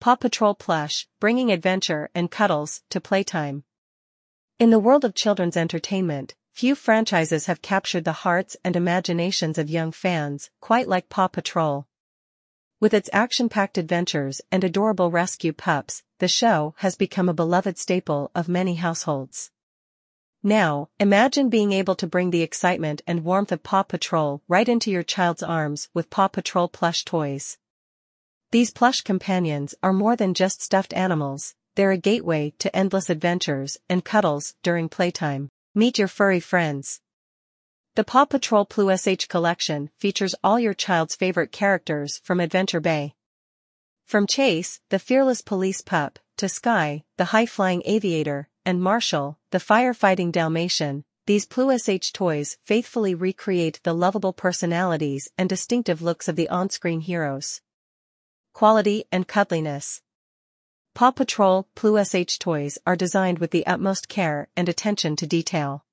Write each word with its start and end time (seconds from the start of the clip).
Paw 0.00 0.16
Patrol 0.16 0.54
plush, 0.54 1.06
bringing 1.20 1.52
adventure 1.52 2.08
and 2.14 2.30
cuddles 2.30 2.80
to 2.88 3.02
playtime. 3.02 3.64
In 4.58 4.70
the 4.70 4.78
world 4.78 5.04
of 5.04 5.14
children's 5.14 5.58
entertainment, 5.58 6.34
few 6.54 6.74
franchises 6.74 7.44
have 7.44 7.60
captured 7.60 8.06
the 8.06 8.24
hearts 8.24 8.56
and 8.64 8.76
imaginations 8.76 9.58
of 9.58 9.68
young 9.68 9.92
fans, 9.92 10.48
quite 10.58 10.88
like 10.88 11.10
Paw 11.10 11.28
Patrol. 11.28 11.86
With 12.80 12.94
its 12.94 13.10
action-packed 13.12 13.76
adventures 13.76 14.40
and 14.50 14.64
adorable 14.64 15.10
rescue 15.10 15.52
pups, 15.52 16.02
the 16.18 16.28
show 16.28 16.74
has 16.78 16.96
become 16.96 17.28
a 17.28 17.34
beloved 17.34 17.76
staple 17.76 18.30
of 18.34 18.48
many 18.48 18.76
households. 18.76 19.50
Now, 20.42 20.88
imagine 20.98 21.50
being 21.50 21.72
able 21.72 21.94
to 21.96 22.06
bring 22.06 22.30
the 22.30 22.40
excitement 22.40 23.02
and 23.06 23.22
warmth 23.22 23.52
of 23.52 23.62
Paw 23.62 23.82
Patrol 23.82 24.40
right 24.48 24.66
into 24.66 24.90
your 24.90 25.02
child's 25.02 25.42
arms 25.42 25.90
with 25.92 26.08
Paw 26.08 26.28
Patrol 26.28 26.68
plush 26.68 27.04
toys. 27.04 27.58
These 28.52 28.72
plush 28.72 29.02
companions 29.02 29.76
are 29.80 29.92
more 29.92 30.16
than 30.16 30.34
just 30.34 30.60
stuffed 30.60 30.92
animals, 30.92 31.54
they're 31.76 31.92
a 31.92 31.96
gateway 31.96 32.52
to 32.58 32.74
endless 32.74 33.08
adventures 33.08 33.78
and 33.88 34.04
cuddles 34.04 34.56
during 34.64 34.88
playtime. 34.88 35.50
Meet 35.72 35.98
your 35.98 36.08
furry 36.08 36.40
friends. 36.40 37.00
The 37.94 38.02
Paw 38.02 38.24
Patrol 38.24 38.64
Plush 38.64 39.28
collection 39.28 39.90
features 39.98 40.34
all 40.42 40.58
your 40.58 40.74
child's 40.74 41.14
favorite 41.14 41.52
characters 41.52 42.20
from 42.24 42.40
Adventure 42.40 42.80
Bay. 42.80 43.14
From 44.04 44.26
Chase, 44.26 44.80
the 44.88 44.98
fearless 44.98 45.42
police 45.42 45.80
pup, 45.80 46.18
to 46.38 46.48
Skye, 46.48 47.04
the 47.18 47.26
high-flying 47.26 47.82
aviator, 47.84 48.48
and 48.66 48.82
Marshall, 48.82 49.38
the 49.52 49.58
firefighting 49.58 50.32
Dalmatian, 50.32 51.04
these 51.26 51.46
Plush 51.46 52.12
toys 52.12 52.58
faithfully 52.64 53.14
recreate 53.14 53.78
the 53.84 53.94
lovable 53.94 54.32
personalities 54.32 55.28
and 55.38 55.48
distinctive 55.48 56.02
looks 56.02 56.26
of 56.26 56.34
the 56.34 56.48
on-screen 56.48 57.02
heroes. 57.02 57.60
Quality 58.52 59.04
and 59.10 59.26
cuddliness. 59.26 60.02
Paw 60.94 61.10
Patrol 61.12 61.68
PluSH 61.74 62.38
toys 62.38 62.78
are 62.86 62.96
designed 62.96 63.38
with 63.38 63.50
the 63.50 63.66
utmost 63.66 64.08
care 64.08 64.48
and 64.56 64.68
attention 64.68 65.16
to 65.16 65.26
detail. 65.26 65.84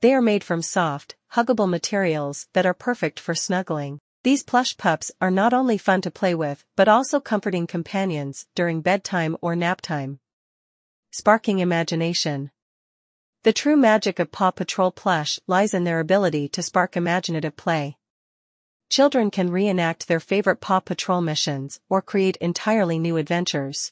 They 0.00 0.14
are 0.14 0.22
made 0.22 0.44
from 0.44 0.62
soft, 0.62 1.16
huggable 1.34 1.68
materials 1.68 2.46
that 2.52 2.66
are 2.66 2.74
perfect 2.74 3.18
for 3.18 3.34
snuggling. 3.34 3.98
These 4.22 4.42
plush 4.42 4.76
pups 4.76 5.10
are 5.20 5.30
not 5.30 5.52
only 5.52 5.76
fun 5.76 6.00
to 6.02 6.10
play 6.10 6.34
with 6.34 6.64
but 6.76 6.88
also 6.88 7.20
comforting 7.20 7.66
companions 7.66 8.46
during 8.54 8.80
bedtime 8.80 9.36
or 9.42 9.54
nap 9.54 9.80
time 9.80 10.20
sparking 11.14 11.60
imagination. 11.60 12.50
The 13.44 13.52
true 13.52 13.76
magic 13.76 14.18
of 14.18 14.32
Paw 14.32 14.50
Patrol 14.50 14.90
plush 14.90 15.38
lies 15.46 15.72
in 15.72 15.84
their 15.84 16.00
ability 16.00 16.48
to 16.48 16.62
spark 16.62 16.96
imaginative 16.96 17.56
play. 17.56 17.98
Children 18.96 19.32
can 19.32 19.50
reenact 19.50 20.06
their 20.06 20.20
favorite 20.20 20.60
Paw 20.60 20.78
Patrol 20.78 21.20
missions 21.20 21.80
or 21.88 22.00
create 22.00 22.36
entirely 22.36 22.96
new 22.96 23.16
adventures. 23.16 23.90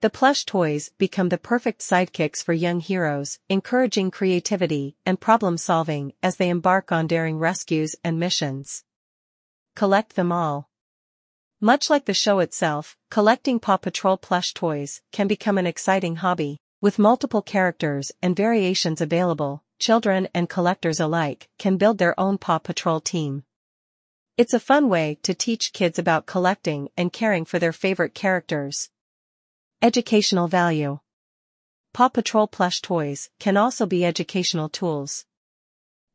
The 0.00 0.10
plush 0.10 0.44
toys 0.44 0.90
become 0.98 1.28
the 1.28 1.38
perfect 1.38 1.80
sidekicks 1.80 2.42
for 2.42 2.52
young 2.52 2.80
heroes, 2.80 3.38
encouraging 3.48 4.10
creativity 4.10 4.96
and 5.06 5.20
problem-solving 5.20 6.12
as 6.24 6.38
they 6.38 6.48
embark 6.48 6.90
on 6.90 7.06
daring 7.06 7.38
rescues 7.38 7.94
and 8.02 8.18
missions. 8.18 8.82
Collect 9.76 10.16
them 10.16 10.32
all. 10.32 10.68
Much 11.60 11.88
like 11.88 12.06
the 12.06 12.12
show 12.12 12.40
itself, 12.40 12.96
collecting 13.12 13.60
Paw 13.60 13.76
Patrol 13.76 14.16
plush 14.16 14.52
toys 14.54 15.02
can 15.12 15.28
become 15.28 15.56
an 15.56 15.68
exciting 15.68 16.16
hobby. 16.16 16.58
With 16.80 16.98
multiple 16.98 17.42
characters 17.42 18.10
and 18.20 18.34
variations 18.34 19.00
available, 19.00 19.62
children 19.78 20.26
and 20.34 20.48
collectors 20.48 20.98
alike 20.98 21.48
can 21.60 21.76
build 21.76 21.98
their 21.98 22.18
own 22.18 22.38
Paw 22.38 22.58
Patrol 22.58 22.98
team. 22.98 23.44
It's 24.40 24.54
a 24.54 24.58
fun 24.58 24.88
way 24.88 25.18
to 25.24 25.34
teach 25.34 25.74
kids 25.74 25.98
about 25.98 26.24
collecting 26.24 26.88
and 26.96 27.12
caring 27.12 27.44
for 27.44 27.58
their 27.58 27.74
favorite 27.74 28.14
characters. 28.14 28.88
Educational 29.82 30.48
value. 30.48 31.00
Paw 31.92 32.08
Patrol 32.08 32.46
plush 32.46 32.80
toys 32.80 33.28
can 33.38 33.58
also 33.58 33.84
be 33.84 34.02
educational 34.02 34.70
tools. 34.70 35.26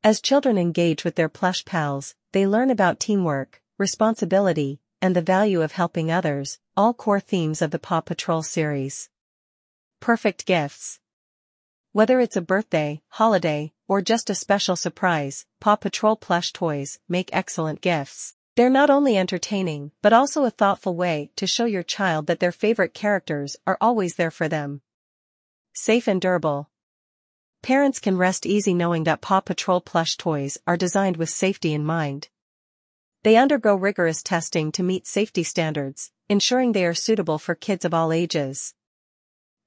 As 0.04 0.22
children 0.22 0.58
engage 0.58 1.04
with 1.04 1.14
their 1.14 1.30
plush 1.30 1.66
pals, 1.66 2.16
they 2.32 2.48
learn 2.48 2.72
about 2.72 3.00
teamwork, 3.00 3.62
responsibility, 3.78 4.80
and 5.04 5.16
the 5.16 5.22
value 5.22 5.62
of 5.62 5.74
helping 5.74 6.10
others, 6.10 6.58
all 6.76 6.96
core 6.96 7.20
themes 7.20 7.62
of 7.62 7.70
the 7.70 7.78
Paw 7.78 8.02
Patrol 8.02 8.42
series. 8.42 9.08
Perfect 10.00 10.48
gifts. 10.48 11.00
Whether 11.92 12.20
it's 12.20 12.36
a 12.36 12.42
birthday, 12.42 13.04
holiday, 13.10 13.72
or 13.88 14.02
just 14.02 14.30
a 14.30 14.36
special 14.36 14.76
surprise, 14.76 15.46
Paw 15.60 15.76
Patrol 15.76 16.16
plush 16.16 16.52
toys 16.52 17.00
make 17.08 17.30
excellent 17.32 17.82
gifts. 17.82 18.36
They're 18.56 18.70
not 18.70 18.90
only 18.90 19.18
entertaining 19.18 19.92
but 20.02 20.14
also 20.14 20.46
a 20.46 20.50
thoughtful 20.50 20.96
way 20.96 21.32
to 21.36 21.46
show 21.46 21.66
your 21.66 21.84
child 21.84 22.28
that 22.28 22.40
their 22.40 22.52
favorite 22.52 22.94
characters 22.94 23.58
are 23.68 23.78
always 23.82 24.16
there 24.16 24.32
for 24.32 24.48
them. 24.48 24.82
Safe 25.74 26.08
and 26.08 26.22
durable. 26.22 26.70
Parents 27.62 28.00
can 28.00 28.18
rest 28.18 28.46
easy 28.46 28.74
knowing 28.74 29.04
that 29.04 29.22
Paw 29.22 29.42
Patrol 29.42 29.82
plush 29.82 30.16
toys 30.18 30.58
are 30.66 30.78
designed 30.78 31.18
with 31.18 31.30
safety 31.30 31.74
in 31.74 31.84
mind. 31.84 32.30
They 33.24 33.36
undergo 33.38 33.76
rigorous 33.76 34.22
testing 34.22 34.72
to 34.74 34.84
meet 34.84 35.08
safety 35.08 35.44
standards, 35.44 36.12
ensuring 36.30 36.72
they 36.72 36.86
are 36.86 36.94
suitable 36.94 37.40
for 37.40 37.56
kids 37.56 37.84
of 37.84 37.94
all 37.94 38.14
ages. 38.14 38.74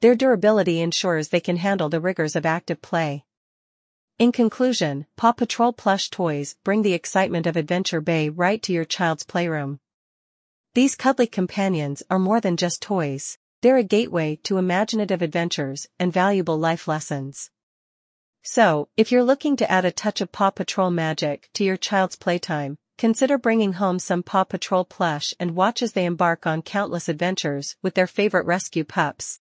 Their 0.01 0.15
durability 0.15 0.81
ensures 0.81 1.29
they 1.29 1.41
can 1.41 1.57
handle 1.57 1.89
the 1.89 2.01
rigors 2.01 2.37
of 2.37 2.47
active 2.47 2.81
play. 2.81 3.25
In 4.19 4.33
conclusion, 4.33 5.07
Paw 5.17 5.31
Patrol 5.31 5.73
plush 5.73 6.11
toys 6.11 6.57
bring 6.65 6.83
the 6.83 6.93
excitement 6.93 7.47
of 7.47 7.57
Adventure 7.57 8.01
Bay 8.01 8.29
right 8.29 8.61
to 8.65 8.73
your 8.73 8.85
child's 8.85 9.23
playroom. 9.23 9.79
These 10.75 10.97
cuddly 10.97 11.29
companions 11.29 12.03
are 12.11 12.19
more 12.19 12.41
than 12.41 12.57
just 12.57 12.83
toys, 12.83 13.39
they're 13.63 13.77
a 13.77 13.85
gateway 13.85 14.41
to 14.43 14.59
imaginative 14.59 15.23
adventures 15.23 15.87
and 16.01 16.13
valuable 16.13 16.59
life 16.59 16.89
lessons. 16.89 17.53
So, 18.43 18.89
if 18.97 19.13
you're 19.13 19.23
looking 19.23 19.57
to 19.57 19.71
add 19.71 19.85
a 19.85 19.93
touch 19.93 20.21
of 20.21 20.33
Paw 20.33 20.51
Patrol 20.51 20.91
magic 20.91 21.49
to 21.55 21.63
your 21.63 21.77
child's 21.77 22.17
playtime, 22.17 22.79
Consider 22.99 23.39
bringing 23.39 23.75
home 23.75 24.01
some 24.01 24.25
Paw 24.25 24.43
Patrol 24.43 24.85
plush 24.85 25.33
and 25.39 25.55
watch 25.55 25.83
as 25.83 25.93
they 25.93 26.05
embark 26.05 26.49
on 26.49 26.63
countless 26.63 27.09
adventures 27.09 27.77
with 27.81 27.95
their 27.95 28.09
favorite 28.09 28.45
rescue 28.45 28.83
pups. 28.83 29.37